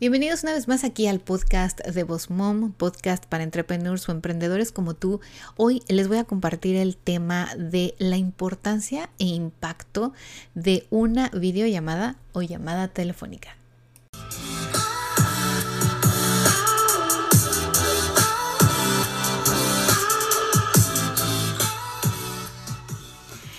[0.00, 4.70] Bienvenidos una vez más aquí al podcast de Boss Mom, podcast para entrepreneurs o emprendedores
[4.70, 5.20] como tú.
[5.56, 10.12] Hoy les voy a compartir el tema de la importancia e impacto
[10.54, 13.56] de una videollamada o llamada telefónica.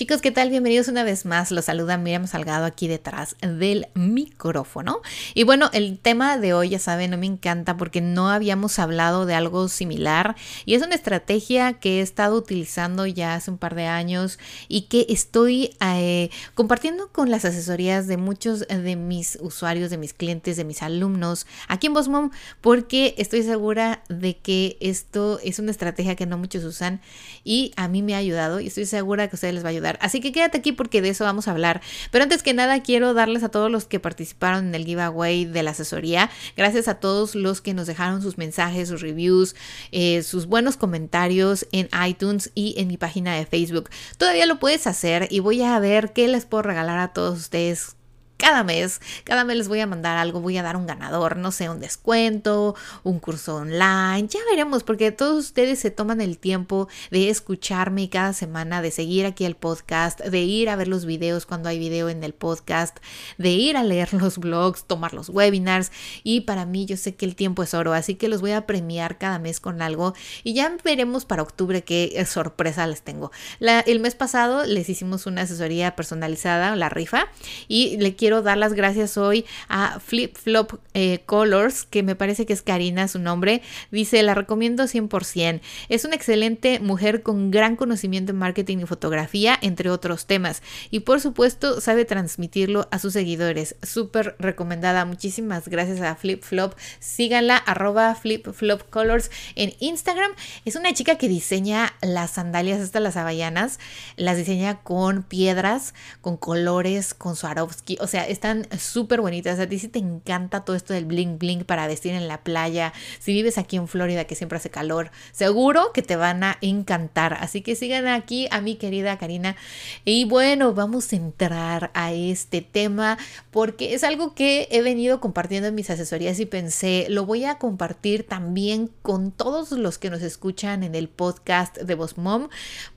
[0.00, 0.48] Chicos, ¿qué tal?
[0.48, 1.50] Bienvenidos una vez más.
[1.50, 5.02] Los saluda Miriam Salgado aquí detrás del micrófono.
[5.34, 9.26] Y bueno, el tema de hoy, ya saben, no me encanta porque no habíamos hablado
[9.26, 13.74] de algo similar y es una estrategia que he estado utilizando ya hace un par
[13.74, 19.90] de años y que estoy eh, compartiendo con las asesorías de muchos de mis usuarios,
[19.90, 22.30] de mis clientes, de mis alumnos aquí en Bosmom
[22.62, 27.02] porque estoy segura de que esto es una estrategia que no muchos usan
[27.44, 29.72] y a mí me ha ayudado y estoy segura que a ustedes les va a
[29.72, 31.80] ayudar Así que quédate aquí porque de eso vamos a hablar.
[32.10, 35.62] Pero antes que nada quiero darles a todos los que participaron en el giveaway de
[35.62, 36.30] la asesoría.
[36.56, 39.54] Gracias a todos los que nos dejaron sus mensajes, sus reviews,
[39.92, 43.90] eh, sus buenos comentarios en iTunes y en mi página de Facebook.
[44.16, 47.96] Todavía lo puedes hacer y voy a ver qué les puedo regalar a todos ustedes
[48.40, 51.52] cada mes, cada mes les voy a mandar algo, voy a dar un ganador, no
[51.52, 52.74] sé, un descuento,
[53.04, 58.32] un curso online, ya veremos, porque todos ustedes se toman el tiempo de escucharme cada
[58.32, 62.08] semana, de seguir aquí el podcast, de ir a ver los videos cuando hay video
[62.08, 62.96] en el podcast,
[63.36, 65.92] de ir a leer los blogs, tomar los webinars
[66.24, 68.66] y para mí yo sé que el tiempo es oro, así que los voy a
[68.66, 70.14] premiar cada mes con algo
[70.44, 73.32] y ya veremos para octubre qué sorpresa les tengo.
[73.60, 77.26] el mes pasado les hicimos una asesoría personalizada, la rifa,
[77.68, 82.14] y le quiero quiero dar las gracias hoy a Flip Flop eh, Colors, que me
[82.14, 83.60] parece que es Karina su nombre.
[83.90, 85.60] Dice, la recomiendo 100%.
[85.88, 90.62] Es una excelente mujer con gran conocimiento en marketing y fotografía, entre otros temas.
[90.92, 93.74] Y por supuesto, sabe transmitirlo a sus seguidores.
[93.82, 95.04] Súper recomendada.
[95.04, 96.74] Muchísimas gracias a Flip Flop.
[97.00, 100.30] Síganla, arroba Flip Flop Colors en Instagram.
[100.64, 103.80] Es una chica que diseña las sandalias, hasta las havallanas.
[104.14, 107.96] Las diseña con piedras, con colores, con Swarovski.
[108.00, 109.58] O sea, están súper bonitas.
[109.58, 112.92] A ti si te encanta todo esto del bling bling para vestir en la playa,
[113.18, 117.34] si vives aquí en Florida que siempre hace calor, seguro que te van a encantar.
[117.34, 119.56] Así que sigan aquí a mi querida Karina.
[120.04, 123.18] Y bueno, vamos a entrar a este tema
[123.50, 127.56] porque es algo que he venido compartiendo en mis asesorías y pensé, lo voy a
[127.56, 132.48] compartir también con todos los que nos escuchan en el podcast de Boss Mom,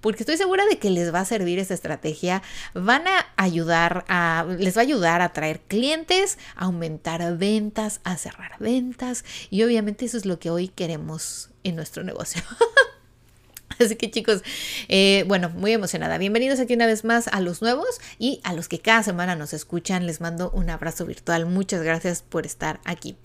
[0.02, 2.42] porque estoy segura de que les va a servir esta estrategia.
[2.74, 8.58] Van a ayudar a, les va a ayudar a atraer clientes, aumentar ventas, a cerrar
[8.60, 12.42] ventas y obviamente eso es lo que hoy queremos en nuestro negocio.
[13.80, 14.44] Así que chicos,
[14.88, 16.18] eh, bueno, muy emocionada.
[16.18, 17.88] Bienvenidos aquí una vez más a los nuevos
[18.20, 20.06] y a los que cada semana nos escuchan.
[20.06, 21.46] Les mando un abrazo virtual.
[21.46, 23.16] Muchas gracias por estar aquí.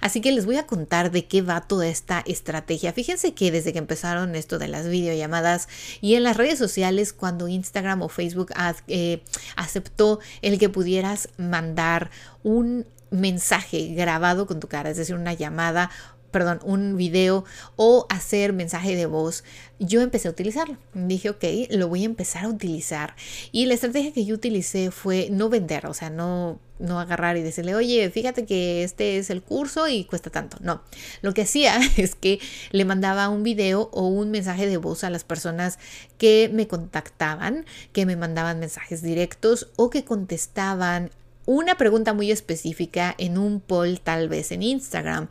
[0.00, 2.92] Así que les voy a contar de qué va toda esta estrategia.
[2.92, 5.68] Fíjense que desde que empezaron esto de las videollamadas
[6.00, 8.52] y en las redes sociales, cuando Instagram o Facebook
[8.88, 9.22] eh,
[9.56, 12.10] aceptó el que pudieras mandar
[12.42, 15.90] un mensaje grabado con tu cara, es decir, una llamada
[16.30, 17.44] perdón, un video
[17.76, 19.44] o hacer mensaje de voz,
[19.78, 20.76] yo empecé a utilizarlo.
[20.94, 23.14] Dije, ok, lo voy a empezar a utilizar.
[23.52, 27.42] Y la estrategia que yo utilicé fue no vender, o sea, no, no agarrar y
[27.42, 30.56] decirle, oye, fíjate que este es el curso y cuesta tanto.
[30.60, 30.82] No,
[31.22, 35.10] lo que hacía es que le mandaba un video o un mensaje de voz a
[35.10, 35.78] las personas
[36.18, 41.10] que me contactaban, que me mandaban mensajes directos o que contestaban
[41.50, 45.28] una pregunta muy específica en un poll tal vez en Instagram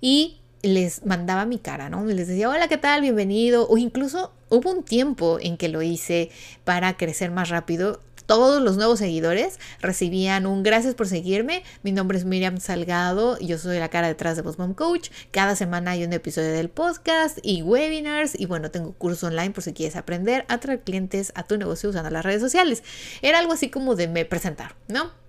[0.00, 2.04] y les mandaba mi cara, ¿no?
[2.04, 3.00] Les decía, hola, ¿qué tal?
[3.00, 3.68] Bienvenido.
[3.68, 6.30] O incluso hubo un tiempo en que lo hice
[6.64, 8.00] para crecer más rápido.
[8.26, 11.62] Todos los nuevos seguidores recibían un gracias por seguirme.
[11.84, 13.38] Mi nombre es Miriam Salgado.
[13.38, 15.10] Yo soy la cara detrás de Mom Coach.
[15.30, 18.32] Cada semana hay un episodio del podcast y webinars.
[18.36, 21.90] Y bueno, tengo curso online por si quieres aprender a traer clientes a tu negocio
[21.90, 22.82] usando las redes sociales.
[23.22, 25.21] Era algo así como de me presentar, ¿no?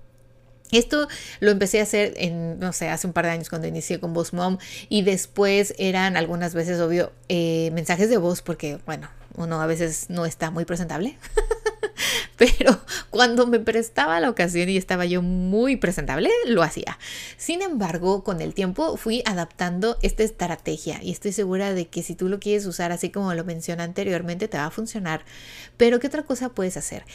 [0.78, 1.08] Esto
[1.40, 4.34] lo empecé a hacer no sé, hace un par de años cuando inicié con Voz
[4.34, 4.58] Mom
[4.90, 10.10] y después eran algunas veces, obvio, eh, mensajes de voz porque, bueno, uno a veces
[10.10, 11.18] no está muy presentable.
[12.38, 12.80] pero
[13.10, 16.98] cuando me prestaba la ocasión y estaba yo muy presentable, lo hacía.
[17.38, 22.16] Sin embargo, con el tiempo fui adaptando esta estrategia y estoy segura de que si
[22.16, 25.26] tú lo quieres usar así como lo mencioné anteriormente, te va a funcionar.
[25.78, 27.06] Pero ¿qué otra cosa puedes hacer?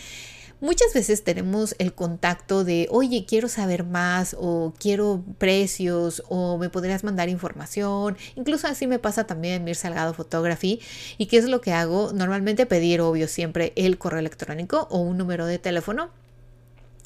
[0.60, 6.69] Muchas veces tenemos el contacto de, oye, quiero saber más o quiero precios o me
[6.69, 8.16] podrías mandar información.
[8.34, 10.81] Incluso así me pasa también en Mir Salgado Photography.
[11.16, 12.12] ¿Y qué es lo que hago?
[12.12, 16.10] Normalmente pedir, obvio, siempre el correo electrónico o un número de teléfono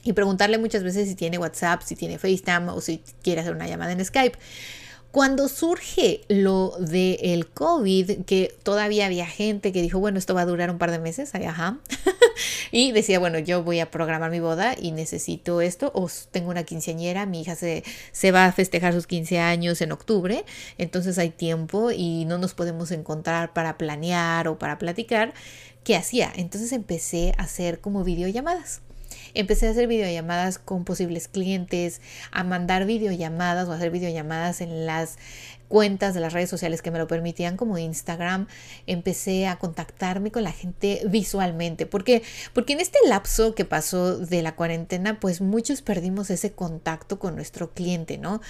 [0.02, 3.68] y preguntarle muchas veces si tiene WhatsApp, si tiene FaceTime o si quiere hacer una
[3.68, 4.38] llamada en Skype.
[5.12, 10.46] Cuando surge lo del COVID, que todavía había gente que dijo, bueno, esto va a
[10.46, 11.78] durar un par de meses, ajá,
[12.72, 16.64] y decía, bueno, yo voy a programar mi boda y necesito esto, o tengo una
[16.64, 20.46] quinceañera, mi hija se, se va a festejar sus 15 años en octubre,
[20.78, 25.34] entonces hay tiempo y no nos podemos encontrar para planear o para platicar.
[25.84, 26.32] ¿Qué hacía?
[26.34, 28.80] Entonces empecé a hacer como videollamadas.
[29.34, 32.00] Empecé a hacer videollamadas con posibles clientes,
[32.30, 35.18] a mandar videollamadas o hacer videollamadas en las
[35.72, 38.46] cuentas de las redes sociales que me lo permitían como Instagram,
[38.86, 42.22] empecé a contactarme con la gente visualmente, porque
[42.52, 47.36] porque en este lapso que pasó de la cuarentena, pues muchos perdimos ese contacto con
[47.36, 48.42] nuestro cliente, ¿no?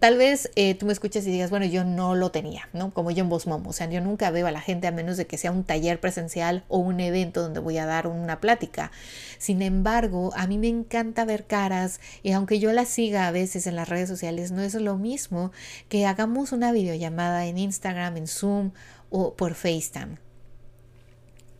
[0.00, 2.92] Tal vez eh, tú me escuchas y digas, bueno, yo no lo tenía, ¿no?
[2.92, 5.26] Como yo en Voz o sea, yo nunca veo a la gente a menos de
[5.26, 8.90] que sea un taller presencial o un evento donde voy a dar una plática.
[9.38, 13.66] Sin embargo, a mí me encanta ver caras y aunque yo las siga a veces
[13.66, 15.52] en las redes sociales, no es lo mismo
[15.88, 18.72] que hagamos una videollamada en Instagram, en Zoom
[19.10, 20.18] o por FaceTime.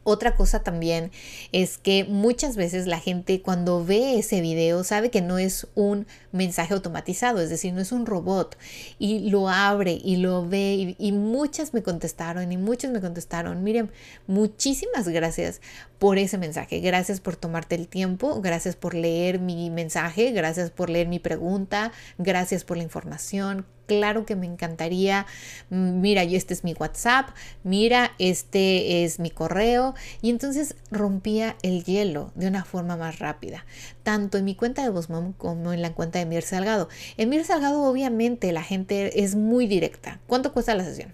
[0.08, 1.10] Otra cosa también
[1.50, 6.06] es que muchas veces la gente cuando ve ese video sabe que no es un
[6.30, 8.56] mensaje automatizado, es decir, no es un robot
[9.00, 13.90] y lo abre y lo ve y, muchas me contestaron y muchos me contestaron, miren,
[14.28, 15.60] muchísimas gracias
[15.98, 20.88] por ese mensaje, gracias por tomarte el tiempo, gracias por leer mi mensaje, gracias por
[20.88, 25.26] leer mi pregunta, gracias por la información, claro que me encantaría,
[25.70, 27.30] mm, mira, y este es mi WhatsApp,
[27.64, 33.64] mira, este es mi correo, y entonces rompía el hielo de una forma más rápida,
[34.02, 36.88] tanto en mi cuenta de Bosmom como en la cuenta de Mir Salgado.
[37.16, 40.20] En Mir Salgado, obviamente, la gente es muy directa.
[40.26, 41.12] ¿Cuánto cuesta la sesión?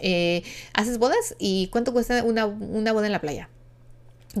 [0.00, 0.42] Eh,
[0.74, 1.36] ¿Haces bodas?
[1.38, 3.48] ¿Y cuánto cuesta una, una boda en la playa?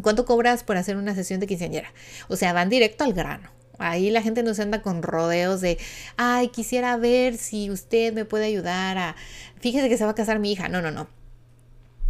[0.00, 1.92] ¿Cuánto cobras por hacer una sesión de quinceañera?
[2.28, 3.50] O sea, van directo al grano.
[3.78, 5.78] Ahí la gente no se anda con rodeos de,
[6.16, 9.16] ay, quisiera ver si usted me puede ayudar a,
[9.60, 10.68] fíjese que se va a casar mi hija.
[10.68, 11.08] No, no, no.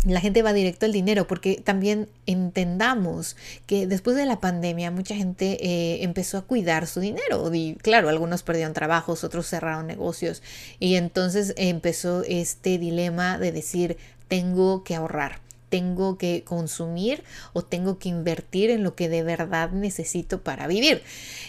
[0.04, 3.36] La gente va directo al dinero porque también entendamos
[3.66, 8.08] que después de la pandemia mucha gente eh, empezó a cuidar su dinero y claro,
[8.08, 10.42] algunos perdieron trabajos, otros cerraron negocios
[10.80, 15.41] y entonces empezó este dilema de decir tengo que ahorrar
[15.72, 17.24] tengo que consumir
[17.54, 21.02] o tengo que invertir en lo que de verdad necesito para vivir.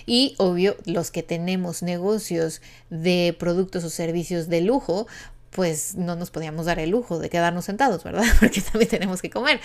[0.05, 5.07] Y obvio, los que tenemos negocios de productos o servicios de lujo,
[5.53, 8.23] pues no nos podíamos dar el lujo de quedarnos sentados, ¿verdad?
[8.39, 9.59] Porque también tenemos que comer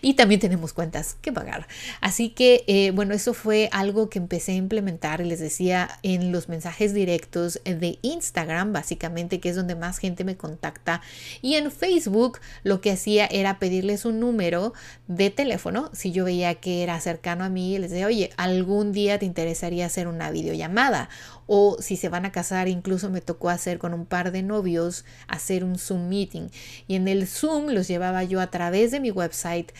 [0.00, 1.66] y también tenemos cuentas que pagar.
[2.00, 6.48] Así que, eh, bueno, eso fue algo que empecé a implementar, les decía, en los
[6.48, 11.02] mensajes directos de Instagram, básicamente, que es donde más gente me contacta.
[11.40, 14.72] Y en Facebook lo que hacía era pedirles un número
[15.08, 19.18] de teléfono, si yo veía que era cercano a mí, les decía, oye, algún día
[19.18, 21.08] te interesaría hacer una videollamada
[21.54, 25.04] o si se van a casar, incluso me tocó hacer con un par de novios,
[25.28, 26.48] hacer un Zoom meeting.
[26.88, 29.70] Y en el Zoom los llevaba yo a través de mi website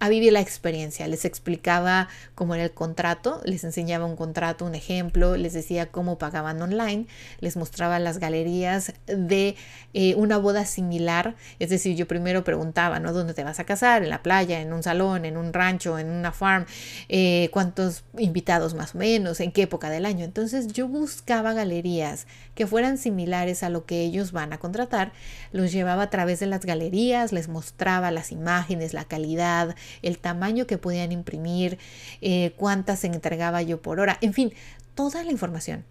[0.00, 1.06] a vivir la experiencia.
[1.06, 6.18] Les explicaba cómo era el contrato, les enseñaba un contrato, un ejemplo, les decía cómo
[6.18, 7.06] pagaban online,
[7.40, 9.56] les mostraba las galerías de
[9.92, 11.36] eh, una boda similar.
[11.58, 13.12] Es decir, yo primero preguntaba, ¿no?
[13.12, 14.02] ¿Dónde te vas a casar?
[14.02, 14.60] ¿En la playa?
[14.60, 15.26] ¿En un salón?
[15.26, 15.98] ¿En un rancho?
[15.98, 16.64] ¿En una farm?
[17.08, 19.40] Eh, ¿Cuántos invitados más o menos?
[19.40, 20.24] ¿En qué época del año?
[20.24, 25.12] Entonces yo buscaba galerías que fueran similares a lo que ellos van a contratar,
[25.52, 30.66] los llevaba a través de las galerías, les mostraba las imágenes, la calidad, el tamaño
[30.66, 31.78] que podían imprimir,
[32.20, 34.52] eh, cuántas se entregaba yo por hora, en fin,
[34.94, 35.84] toda la información.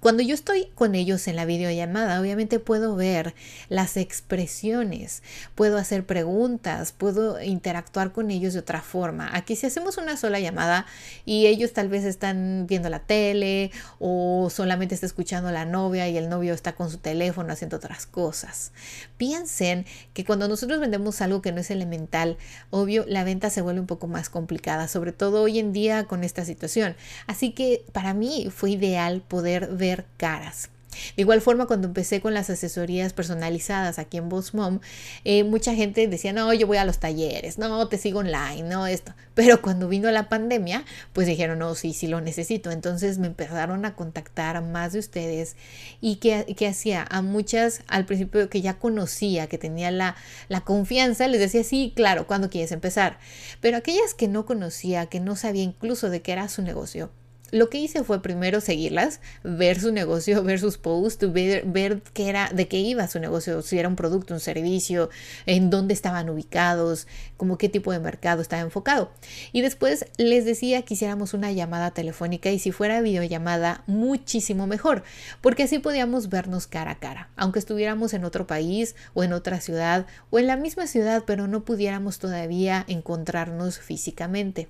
[0.00, 3.34] Cuando yo estoy con ellos en la videollamada, obviamente puedo ver
[3.68, 5.22] las expresiones,
[5.54, 9.28] puedo hacer preguntas, puedo interactuar con ellos de otra forma.
[9.36, 10.86] Aquí si hacemos una sola llamada
[11.26, 16.16] y ellos tal vez están viendo la tele o solamente está escuchando la novia y
[16.16, 18.72] el novio está con su teléfono haciendo otras cosas.
[19.18, 22.38] Piensen que cuando nosotros vendemos algo que no es elemental,
[22.70, 26.24] obvio, la venta se vuelve un poco más complicada, sobre todo hoy en día con
[26.24, 26.96] esta situación.
[27.26, 30.70] Así que para mí fue ideal poder ver caras.
[31.16, 34.80] De igual forma, cuando empecé con las asesorías personalizadas aquí en Boss Mom,
[35.24, 38.86] eh, mucha gente decía, no, yo voy a los talleres, no, te sigo online, no,
[38.86, 39.14] esto.
[39.34, 42.70] Pero cuando vino la pandemia, pues dijeron, no, sí, sí lo necesito.
[42.70, 45.56] Entonces me empezaron a contactar más de ustedes
[46.00, 50.16] y que, hacía a muchas al principio que ya conocía, que tenía la,
[50.48, 53.18] la confianza, les decía, sí, claro, cuando quieres empezar?
[53.60, 57.10] Pero aquellas que no conocía, que no sabía incluso de qué era su negocio,
[57.50, 62.50] lo que hice fue primero seguirlas, ver su negocio, ver sus posts, ver, qué era,
[62.52, 65.10] de qué iba su negocio, si era un producto, un servicio,
[65.46, 69.10] en dónde estaban ubicados, como qué tipo de mercado estaba enfocado.
[69.52, 75.02] Y después les decía que hiciéramos una llamada telefónica y si fuera videollamada, muchísimo mejor,
[75.40, 79.60] porque así podíamos vernos cara a cara, aunque estuviéramos en otro país o en otra
[79.60, 84.68] ciudad o en la misma ciudad, pero no pudiéramos todavía encontrarnos físicamente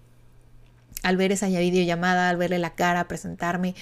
[1.02, 3.74] al ver esa videollamada, al verle la cara, presentarme,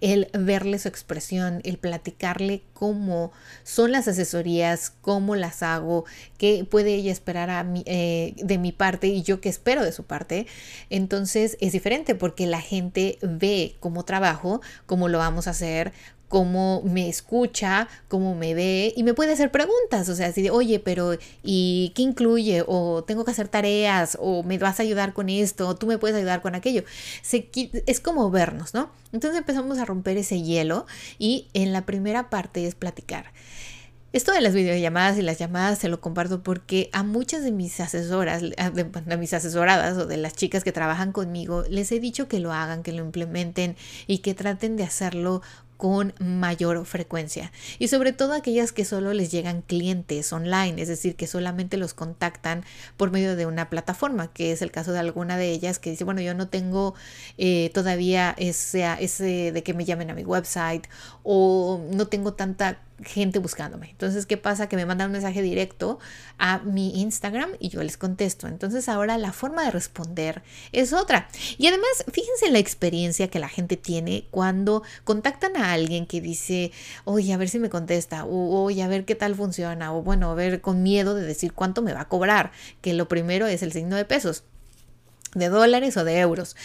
[0.00, 6.04] el verle su expresión, el platicarle cómo son las asesorías, cómo las hago,
[6.38, 10.46] qué puede ella esperar eh, de mi parte y yo qué espero de su parte.
[10.90, 15.92] Entonces es diferente porque la gente ve cómo trabajo, cómo lo vamos a hacer,
[16.34, 20.50] cómo me escucha, cómo me ve y me puede hacer preguntas, o sea, así de,
[20.50, 22.64] oye, pero ¿y qué incluye?
[22.66, 25.96] O tengo que hacer tareas, o me vas a ayudar con esto, o tú me
[25.96, 26.82] puedes ayudar con aquello.
[27.86, 28.90] es como vernos, ¿no?
[29.12, 30.86] Entonces empezamos a romper ese hielo
[31.20, 33.26] y en la primera parte es platicar.
[34.14, 37.80] Esto de las videollamadas y las llamadas se lo comparto porque a muchas de mis
[37.80, 42.38] asesoras, de, mis asesoradas o de las chicas que trabajan conmigo, les he dicho que
[42.38, 43.74] lo hagan, que lo implementen
[44.06, 45.42] y que traten de hacerlo
[45.76, 47.52] con mayor frecuencia.
[47.78, 51.94] Y sobre todo aquellas que solo les llegan clientes online, es decir, que solamente los
[51.94, 52.64] contactan
[52.96, 56.04] por medio de una plataforma, que es el caso de alguna de ellas que dice,
[56.04, 56.94] bueno, yo no tengo
[57.38, 60.86] eh, todavía ese, ese de que me llamen a mi website
[61.22, 63.90] o no tengo tanta gente buscándome.
[63.90, 64.68] Entonces, ¿qué pasa?
[64.68, 65.98] Que me mandan un mensaje directo
[66.38, 68.46] a mi Instagram y yo les contesto.
[68.46, 71.28] Entonces, ahora la forma de responder es otra.
[71.58, 76.72] Y además, fíjense la experiencia que la gente tiene cuando contactan a alguien que dice,
[77.04, 80.30] oye, a ver si me contesta, o oye, a ver qué tal funciona, o bueno,
[80.30, 83.62] a ver, con miedo de decir cuánto me va a cobrar, que lo primero es
[83.62, 84.44] el signo de pesos
[85.34, 86.56] de dólares o de euros.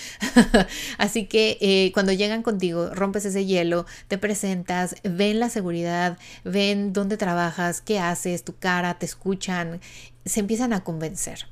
[0.98, 6.94] Así que eh, cuando llegan contigo, rompes ese hielo, te presentas, ven la seguridad, ven
[6.94, 9.82] dónde trabajas, qué haces, tu cara, te escuchan,
[10.26, 11.48] se empiezan a convencer.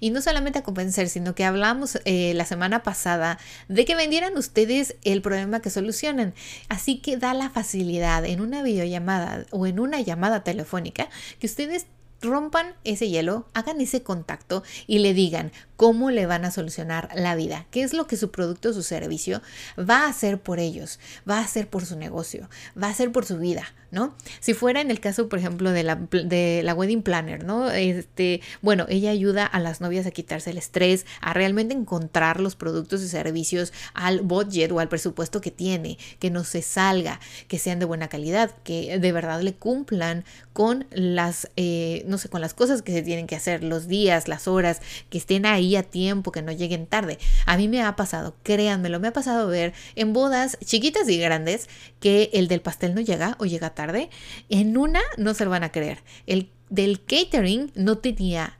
[0.00, 3.38] Y no solamente a convencer, sino que hablamos eh, la semana pasada
[3.68, 6.34] de que vendieran ustedes el problema que solucionan.
[6.68, 11.86] Así que da la facilidad en una videollamada o en una llamada telefónica que ustedes
[12.20, 17.36] rompan ese hielo, hagan ese contacto y le digan cómo le van a solucionar la
[17.36, 19.42] vida, qué es lo que su producto o su servicio
[19.78, 23.24] va a hacer por ellos, va a hacer por su negocio, va a hacer por
[23.24, 24.12] su vida, ¿no?
[24.40, 27.70] Si fuera en el caso, por ejemplo, de la, de la wedding planner, ¿no?
[27.70, 32.56] Este, bueno, ella ayuda a las novias a quitarse el estrés, a realmente encontrar los
[32.56, 37.60] productos y servicios al budget o al presupuesto que tiene, que no se salga, que
[37.60, 42.40] sean de buena calidad, que de verdad le cumplan con las, eh, no sé, con
[42.40, 45.82] las cosas que se tienen que hacer, los días, las horas, que estén ahí a
[45.82, 47.18] tiempo, que no lleguen tarde.
[47.46, 51.68] A mí me ha pasado, créanmelo, me ha pasado ver en bodas chiquitas y grandes
[52.00, 54.10] que el del pastel no llega o llega tarde.
[54.48, 56.02] En una no se lo van a creer.
[56.26, 58.58] El del catering no tenía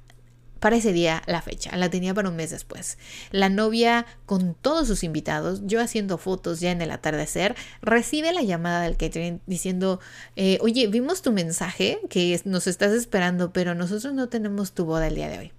[0.60, 2.98] para ese día la fecha, la tenía para un mes después.
[3.30, 8.42] La novia con todos sus invitados, yo haciendo fotos ya en el atardecer, recibe la
[8.42, 10.00] llamada del catering diciendo,
[10.36, 15.06] eh, oye, vimos tu mensaje que nos estás esperando, pero nosotros no tenemos tu boda
[15.06, 15.52] el día de hoy.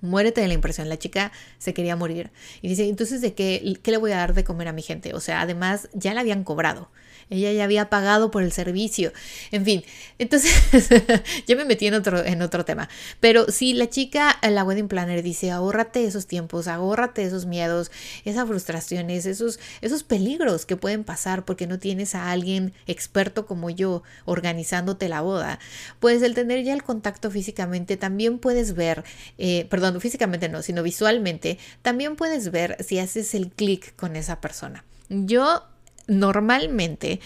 [0.00, 0.88] Muérete de la impresión.
[0.88, 2.30] La chica se quería morir.
[2.62, 5.14] Y dice, entonces, ¿de qué, qué le voy a dar de comer a mi gente?
[5.14, 6.90] O sea, además ya la habían cobrado.
[7.30, 9.12] Ella ya había pagado por el servicio.
[9.50, 9.84] En fin,
[10.18, 10.52] entonces
[11.46, 12.88] ya me metí en otro, en otro tema.
[13.20, 17.90] Pero si la chica, la wedding planner dice, ahórrate esos tiempos, ahórrate esos miedos,
[18.24, 23.70] esas frustraciones, esos, esos peligros que pueden pasar porque no tienes a alguien experto como
[23.70, 25.58] yo organizándote la boda,
[26.00, 29.04] pues el tener ya el contacto físicamente también puedes ver,
[29.38, 34.40] eh, perdón, físicamente no, sino visualmente, también puedes ver si haces el clic con esa
[34.40, 34.84] persona.
[35.08, 35.62] Yo
[36.08, 37.20] normalmente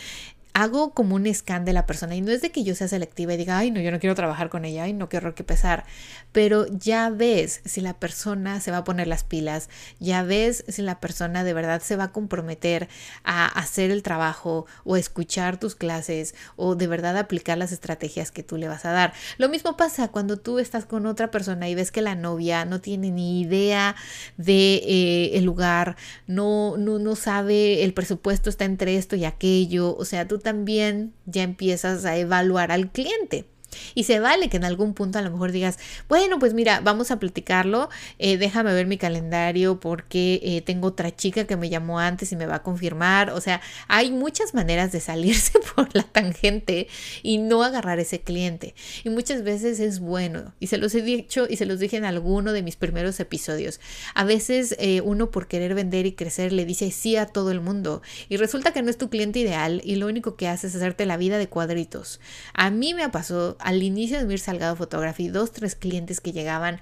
[0.55, 3.33] hago como un scan de la persona y no es de que yo sea selectiva
[3.33, 5.45] y diga, ay, no, yo no quiero trabajar con ella, ay, no, qué horror, qué
[5.45, 5.85] pesar,
[6.33, 9.69] pero ya ves si la persona se va a poner las pilas,
[10.01, 12.89] ya ves si la persona de verdad se va a comprometer
[13.25, 18.43] a hacer el trabajo o escuchar tus clases o de verdad aplicar las estrategias que
[18.43, 19.13] tú le vas a dar.
[19.39, 22.81] Lo mismo pasa cuando tú estás con otra persona y ves que la novia no
[22.81, 23.95] tiene ni idea
[24.37, 25.97] de eh, el lugar,
[26.27, 31.13] no, no, no sabe el presupuesto está entre esto y aquello, o sea, tú también
[31.27, 33.52] ya empiezas a evaluar al cliente.
[33.95, 37.11] Y se vale que en algún punto a lo mejor digas, bueno, pues mira, vamos
[37.11, 37.89] a platicarlo,
[38.19, 42.37] eh, déjame ver mi calendario porque eh, tengo otra chica que me llamó antes y
[42.37, 43.31] me va a confirmar.
[43.31, 46.89] O sea, hay muchas maneras de salirse por la tangente
[47.23, 48.75] y no agarrar ese cliente.
[49.05, 50.55] Y muchas veces es bueno.
[50.61, 53.81] Y se los he dicho y se los dije en alguno de mis primeros episodios.
[54.15, 57.61] A veces eh, uno por querer vender y crecer le dice sí a todo el
[57.61, 60.75] mundo y resulta que no es tu cliente ideal y lo único que hace es
[60.75, 62.21] hacerte la vida de cuadritos.
[62.55, 66.81] A mí me pasó al inicio de Mir Salgado Photography, dos, tres clientes que llegaban.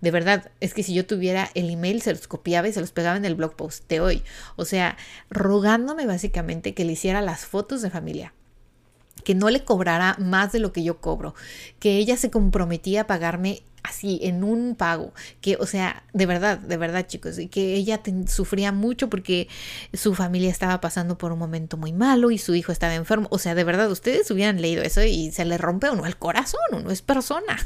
[0.00, 2.92] De verdad, es que si yo tuviera el email, se los copiaba y se los
[2.92, 4.22] pegaba en el blog post de hoy.
[4.56, 4.96] O sea,
[5.30, 8.32] rogándome básicamente que le hiciera las fotos de familia
[9.24, 11.34] que no le cobrara más de lo que yo cobro,
[11.80, 16.58] que ella se comprometía a pagarme así en un pago, que o sea, de verdad,
[16.58, 19.48] de verdad chicos, y que ella sufría mucho porque
[19.92, 23.38] su familia estaba pasando por un momento muy malo y su hijo estaba enfermo, o
[23.38, 26.60] sea, de verdad, ustedes hubieran leído eso y se le rompe a uno el corazón,
[26.72, 27.58] uno es persona,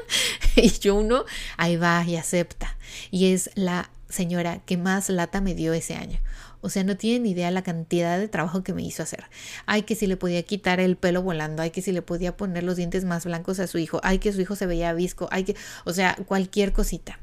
[0.56, 1.24] y yo uno
[1.56, 2.76] ahí va y acepta,
[3.10, 6.18] y es la señora que más lata me dio ese año.
[6.60, 9.24] O sea, no tienen idea la cantidad de trabajo que me hizo hacer.
[9.66, 12.64] Ay, que si le podía quitar el pelo volando, ay, que si le podía poner
[12.64, 15.44] los dientes más blancos a su hijo, ay, que su hijo se veía visco, ay,
[15.44, 17.18] que, o sea, cualquier cosita.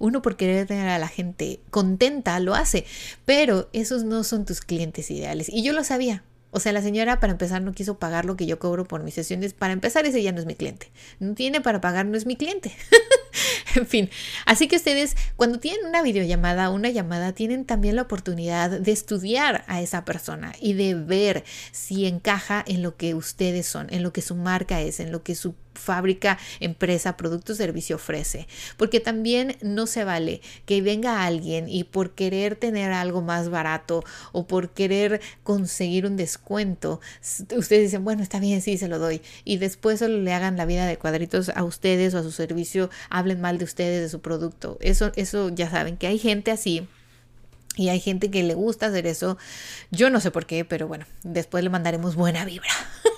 [0.00, 2.84] Uno por querer tener a la gente contenta lo hace,
[3.24, 5.48] pero esos no son tus clientes ideales.
[5.48, 8.46] Y yo lo sabía, o sea, la señora para empezar no quiso pagar lo que
[8.46, 9.52] yo cobro por mis sesiones.
[9.52, 10.90] Para empezar, ese ya no es mi cliente.
[11.20, 12.72] No tiene para pagar, no es mi cliente.
[13.74, 14.10] en fin,
[14.46, 19.64] así que ustedes cuando tienen una videollamada, una llamada, tienen también la oportunidad de estudiar
[19.66, 24.12] a esa persona y de ver si encaja en lo que ustedes son, en lo
[24.12, 28.46] que su marca es, en lo que su fábrica, empresa, producto, servicio ofrece.
[28.76, 34.04] Porque también no se vale que venga alguien y por querer tener algo más barato
[34.32, 37.00] o por querer conseguir un descuento,
[37.56, 39.22] ustedes dicen, bueno, está bien, sí, se lo doy.
[39.44, 42.90] Y después solo le hagan la vida de cuadritos a ustedes o a su servicio,
[43.10, 44.78] hablen mal de ustedes, de su producto.
[44.80, 46.86] Eso, eso ya saben que hay gente así.
[47.76, 49.38] Y hay gente que le gusta hacer eso.
[49.92, 52.70] Yo no sé por qué, pero bueno, después le mandaremos buena vibra.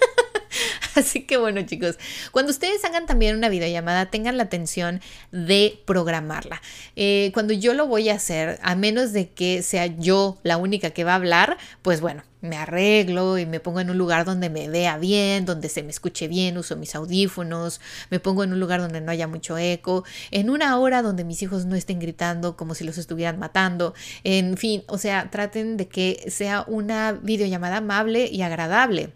[1.00, 1.99] Así que bueno chicos,
[2.30, 5.00] cuando ustedes hagan también una videollamada, tengan la atención
[5.33, 6.61] de programarla.
[6.97, 10.91] Eh, cuando yo lo voy a hacer, a menos de que sea yo la única
[10.91, 14.50] que va a hablar, pues bueno, me arreglo y me pongo en un lugar donde
[14.50, 18.60] me vea bien, donde se me escuche bien, uso mis audífonos, me pongo en un
[18.60, 22.56] lugar donde no haya mucho eco, en una hora donde mis hijos no estén gritando
[22.56, 27.78] como si los estuvieran matando, en fin, o sea, traten de que sea una videollamada
[27.78, 29.13] amable y agradable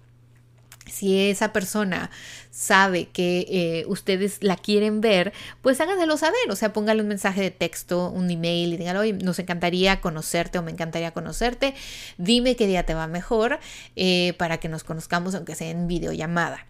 [0.86, 2.10] si esa persona
[2.50, 7.40] sabe que eh, ustedes la quieren ver, pues háganselo saber, o sea, póngale un mensaje
[7.40, 11.74] de texto, un email y díganle, oye, nos encantaría conocerte o me encantaría conocerte,
[12.18, 13.58] dime qué día te va mejor
[13.96, 16.66] eh, para que nos conozcamos aunque sea en videollamada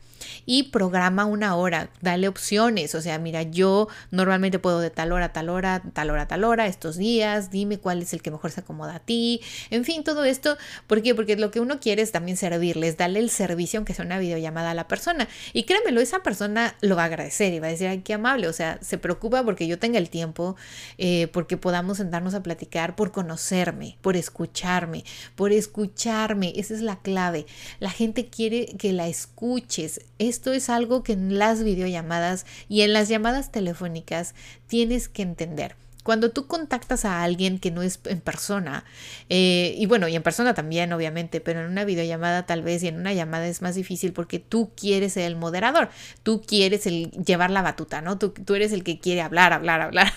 [0.46, 5.26] y programa una hora, dale opciones, o sea, mira, yo normalmente puedo de tal hora
[5.26, 8.30] a tal hora, tal hora a tal hora, estos días, dime cuál es el que
[8.30, 10.56] mejor se acomoda a ti, en fin, todo esto,
[10.87, 11.14] ¿por qué?
[11.14, 14.70] Porque lo que uno quiere es también servirles, darle el servicio aunque sea una videollamada
[14.70, 17.88] a la persona y créanmelo, esa persona lo va a agradecer y va a decir,
[17.88, 20.56] ay, qué amable, o sea, se preocupa porque yo tenga el tiempo,
[20.98, 27.00] eh, porque podamos sentarnos a platicar, por conocerme, por escucharme, por escucharme, esa es la
[27.00, 27.46] clave,
[27.80, 32.92] la gente quiere que la escuches, esto es algo que en las videollamadas y en
[32.92, 34.35] las llamadas telefónicas
[34.66, 35.77] tienes que entender.
[36.05, 38.85] Cuando tú contactas a alguien que no es en persona,
[39.31, 42.88] eh, y bueno, y en persona también, obviamente, pero en una videollamada tal vez y
[42.88, 45.88] en una llamada es más difícil porque tú quieres ser el moderador,
[46.22, 48.18] tú quieres el, llevar la batuta, ¿no?
[48.18, 50.12] Tú, tú eres el que quiere hablar, hablar, hablar.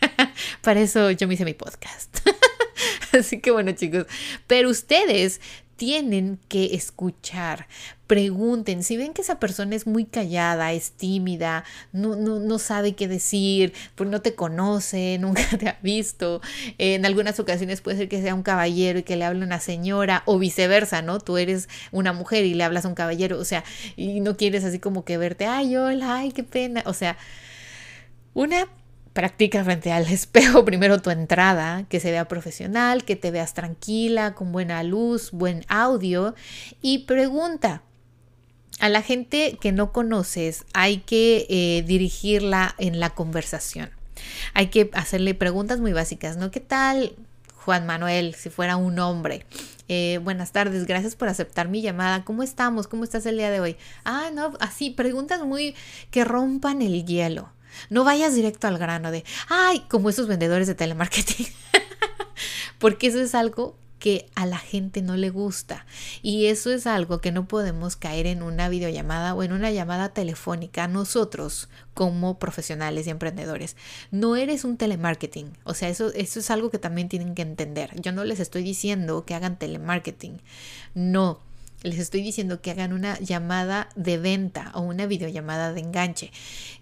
[0.60, 2.18] Para eso yo me hice mi podcast.
[3.12, 4.06] Así que bueno, chicos,
[4.48, 5.40] pero ustedes
[5.78, 7.68] tienen que escuchar.
[8.08, 12.96] Pregunten, si ven que esa persona es muy callada, es tímida, no, no, no sabe
[12.96, 16.42] qué decir, pues no te conoce, nunca te ha visto.
[16.78, 20.24] En algunas ocasiones puede ser que sea un caballero y que le hable una señora
[20.26, 21.20] o viceversa, ¿no?
[21.20, 23.62] Tú eres una mujer y le hablas a un caballero, o sea,
[23.96, 26.82] y no quieres así como que verte, ay, hola, ay, qué pena.
[26.86, 27.16] O sea,
[28.34, 28.66] una
[29.18, 34.36] Practica frente al espejo primero tu entrada, que se vea profesional, que te veas tranquila,
[34.36, 36.36] con buena luz, buen audio
[36.82, 37.82] y pregunta.
[38.78, 43.90] A la gente que no conoces hay que eh, dirigirla en la conversación.
[44.54, 46.52] Hay que hacerle preguntas muy básicas, ¿no?
[46.52, 47.16] ¿Qué tal,
[47.64, 49.44] Juan Manuel, si fuera un hombre?
[49.88, 52.24] Eh, buenas tardes, gracias por aceptar mi llamada.
[52.24, 52.86] ¿Cómo estamos?
[52.86, 53.76] ¿Cómo estás el día de hoy?
[54.04, 55.74] Ah, no, así, preguntas muy
[56.12, 57.50] que rompan el hielo.
[57.90, 61.46] No vayas directo al grano de, ay, como esos vendedores de telemarketing.
[62.78, 65.86] Porque eso es algo que a la gente no le gusta.
[66.22, 70.10] Y eso es algo que no podemos caer en una videollamada o en una llamada
[70.10, 73.76] telefónica nosotros como profesionales y emprendedores.
[74.10, 75.52] No eres un telemarketing.
[75.64, 77.90] O sea, eso, eso es algo que también tienen que entender.
[78.00, 80.40] Yo no les estoy diciendo que hagan telemarketing.
[80.94, 81.40] No.
[81.82, 86.32] Les estoy diciendo que hagan una llamada de venta o una videollamada de enganche.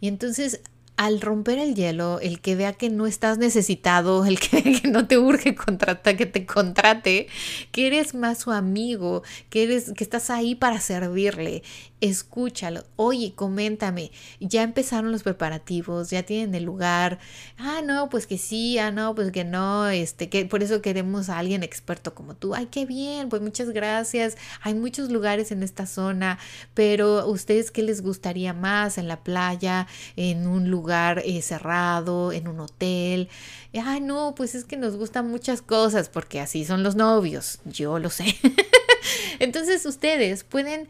[0.01, 0.61] Y entonces
[0.97, 5.19] al romper el hielo, el que vea que no estás necesitado, el que, no te
[5.19, 7.29] urge contratar, que te contrate,
[7.73, 11.63] que eres más su amigo, que eres, que estás ahí para servirle
[12.01, 17.19] escúchalo, oye, coméntame, ya empezaron los preparativos, ya tienen el lugar,
[17.57, 21.31] ah, no, pues que sí, ah, no, pues que no, este, que por eso queremos
[21.31, 25.63] a alguien experto como tú, ay, qué bien, pues muchas gracias, hay muchos lugares en
[25.63, 26.39] esta zona,
[26.75, 32.49] pero ustedes qué les gustaría más en la playa, en un lugar eh, cerrado, en
[32.49, 33.29] un hotel,
[33.75, 37.99] ay, no, pues es que nos gustan muchas cosas, porque así son los novios, yo
[37.99, 38.37] lo sé.
[39.39, 40.89] Entonces ustedes pueden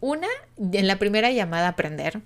[0.00, 2.20] una, en la primera llamada aprender.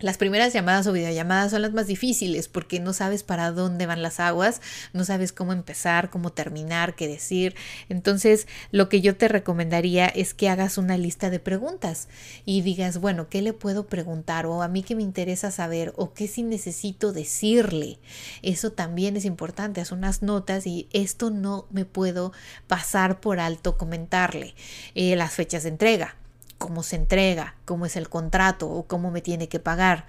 [0.00, 4.00] Las primeras llamadas o videollamadas son las más difíciles porque no sabes para dónde van
[4.00, 4.60] las aguas,
[4.92, 7.56] no sabes cómo empezar, cómo terminar, qué decir.
[7.88, 12.06] Entonces, lo que yo te recomendaría es que hagas una lista de preguntas
[12.44, 14.46] y digas, bueno, ¿qué le puedo preguntar?
[14.46, 17.98] O a mí que me interesa saber, o qué si necesito decirle.
[18.42, 22.32] Eso también es importante, haz unas notas y esto no me puedo
[22.68, 24.54] pasar por alto comentarle.
[24.94, 26.14] Eh, las fechas de entrega
[26.58, 30.06] cómo se entrega, cómo es el contrato o cómo me tiene que pagar.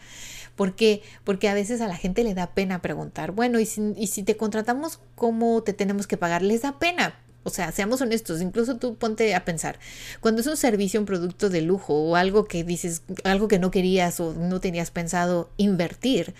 [0.55, 1.01] ¿Por qué?
[1.23, 4.23] Porque a veces a la gente le da pena preguntar, bueno, ¿y si, y si
[4.23, 6.41] te contratamos, cómo te tenemos que pagar?
[6.41, 9.79] Les da pena o sea, seamos honestos, incluso tú ponte a pensar,
[10.19, 13.71] cuando es un servicio, un producto de lujo o algo que dices, algo que no
[13.71, 16.33] querías o no tenías pensado invertir,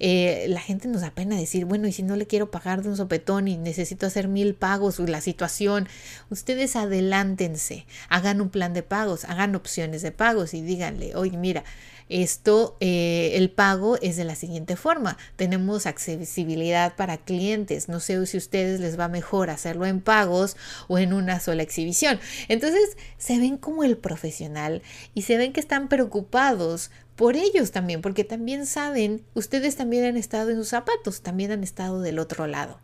[0.00, 2.88] eh, la gente nos da pena decir, bueno, y si no le quiero pagar de
[2.88, 5.88] un sopetón y necesito hacer mil pagos o la situación,
[6.30, 11.64] ustedes adelántense, hagan un plan de pagos, hagan opciones de pagos y díganle, oye, mira,
[12.10, 15.16] esto, eh, el pago es de la siguiente forma.
[15.36, 17.88] Tenemos accesibilidad para clientes.
[17.88, 20.56] No sé si a ustedes les va mejor hacerlo en pagos
[20.88, 22.20] o en una sola exhibición.
[22.48, 24.82] Entonces se ven como el profesional
[25.14, 30.16] y se ven que están preocupados por ellos también, porque también saben, ustedes también han
[30.16, 32.80] estado en sus zapatos, también han estado del otro lado.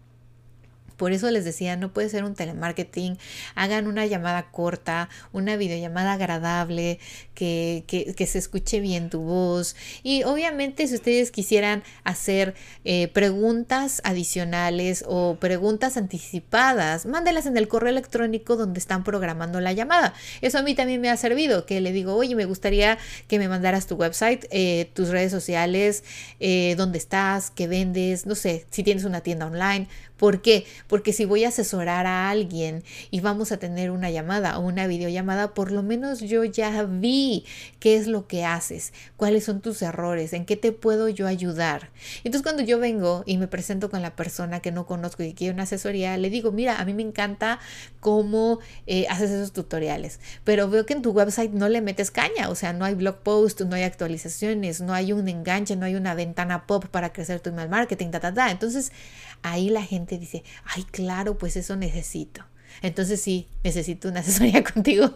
[0.97, 3.19] Por eso les decía, no puede ser un telemarketing.
[3.55, 6.99] Hagan una llamada corta, una videollamada agradable,
[7.35, 9.77] que, que, se escuche bien tu voz.
[10.03, 12.55] Y obviamente si ustedes quisieran hacer
[12.85, 19.73] eh, preguntas adicionales o preguntas anticipadas, mándelas en el correo electrónico donde están programando la
[19.73, 20.15] llamada.
[20.41, 23.49] Eso a mí también me ha servido, que le digo, oye, me gustaría que me
[23.49, 26.05] mandaras tu website, eh, tus redes sociales,
[26.41, 30.64] eh, dónde estás, qué vendes, no sé, si tienes una tienda online ¿Por qué?
[30.87, 34.87] Porque si voy a asesorar a alguien y vamos a tener una llamada o una
[34.87, 37.44] videollamada, por lo menos yo ya vi
[37.81, 41.90] qué es lo que haces, cuáles son tus errores, en qué te puedo yo ayudar.
[42.24, 45.52] Entonces cuando yo vengo y me presento con la persona que no conozco y quiere
[45.52, 47.59] una asesoría, le digo, mira, a mí me encanta
[48.00, 52.48] cómo eh, haces esos tutoriales, pero veo que en tu website no le metes caña,
[52.48, 55.94] o sea, no hay blog post, no hay actualizaciones, no hay un enganche, no hay
[55.94, 58.50] una ventana pop para crecer tu email marketing, ta, ta, ta.
[58.50, 58.92] Entonces
[59.42, 62.45] ahí la gente dice, ay, claro, pues eso necesito.
[62.83, 65.14] Entonces sí, necesito una asesoría contigo.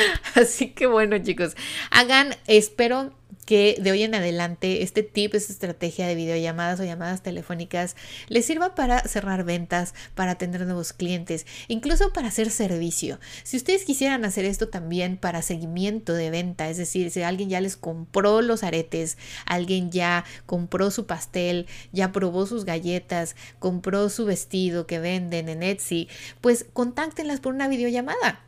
[0.34, 1.56] Así que bueno, chicos,
[1.90, 3.12] hagan, espero
[3.48, 7.96] que de hoy en adelante este tip, esta estrategia de videollamadas o llamadas telefónicas
[8.28, 13.18] les sirva para cerrar ventas, para tener nuevos clientes, incluso para hacer servicio.
[13.44, 17.62] Si ustedes quisieran hacer esto también para seguimiento de venta, es decir, si alguien ya
[17.62, 24.26] les compró los aretes, alguien ya compró su pastel, ya probó sus galletas, compró su
[24.26, 26.08] vestido que venden en Etsy,
[26.42, 28.42] pues contáctenlas por una videollamada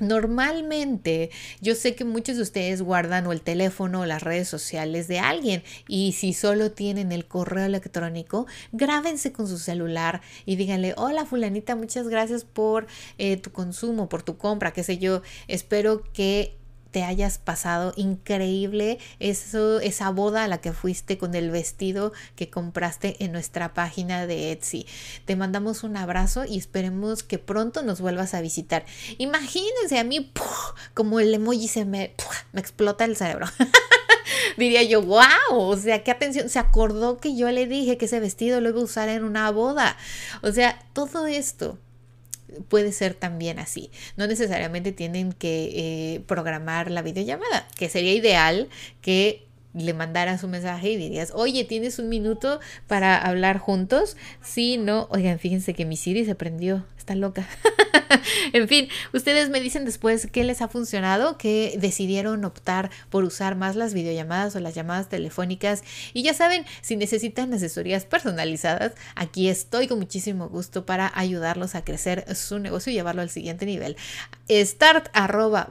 [0.00, 1.30] Normalmente
[1.60, 5.20] yo sé que muchos de ustedes guardan o el teléfono o las redes sociales de
[5.20, 11.26] alguien y si solo tienen el correo electrónico, grábense con su celular y díganle, hola
[11.26, 16.56] fulanita, muchas gracias por eh, tu consumo, por tu compra, qué sé yo, espero que
[16.94, 22.50] te hayas pasado increíble eso, esa boda a la que fuiste con el vestido que
[22.50, 24.86] compraste en nuestra página de Etsy.
[25.24, 28.86] Te mandamos un abrazo y esperemos que pronto nos vuelvas a visitar.
[29.18, 30.30] Imagínense a mí
[30.94, 32.14] como el emoji se me,
[32.52, 33.48] me explota el cerebro.
[34.56, 38.20] Diría yo, wow, o sea, qué atención, se acordó que yo le dije que ese
[38.20, 39.96] vestido lo iba a usar en una boda.
[40.42, 41.76] O sea, todo esto
[42.68, 43.90] puede ser también así.
[44.16, 48.68] No necesariamente tienen que eh, programar la videollamada, que sería ideal
[49.00, 54.16] que le mandaras un mensaje y dirías, oye, ¿tienes un minuto para hablar juntos?
[54.42, 57.46] Sí, no, oigan, fíjense que mi Siri se prendió, está loca.
[58.52, 63.56] en fin, ustedes me dicen después qué les ha funcionado, que decidieron optar por usar
[63.56, 65.82] más las videollamadas o las llamadas telefónicas.
[66.12, 71.84] Y ya saben, si necesitan asesorías personalizadas, aquí estoy con muchísimo gusto para ayudarlos a
[71.84, 73.96] crecer su negocio y llevarlo al siguiente nivel.
[74.48, 75.68] Start arroba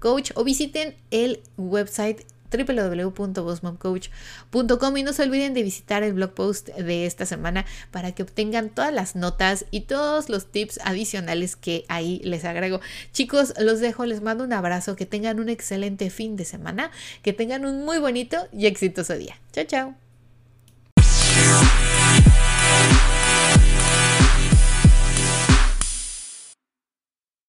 [0.00, 6.68] Coach o visiten el website www.bossmomcoach.com y no se olviden de visitar el blog post
[6.68, 11.84] de esta semana para que obtengan todas las notas y todos los tips adicionales que
[11.88, 12.80] ahí les agrego.
[13.12, 16.90] Chicos, los dejo, les mando un abrazo, que tengan un excelente fin de semana,
[17.22, 19.36] que tengan un muy bonito y exitoso día.
[19.52, 20.03] Chao, chao.